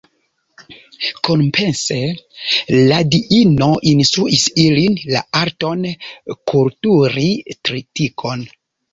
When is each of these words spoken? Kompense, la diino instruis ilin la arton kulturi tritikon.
Kompense, 1.27 1.97
la 2.91 2.95
diino 3.15 3.67
instruis 3.91 4.45
ilin 4.63 4.97
la 5.17 5.21
arton 5.41 5.85
kulturi 6.53 7.27
tritikon. 7.69 8.43